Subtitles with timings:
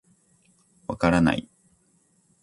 [0.87, 1.47] 分からない。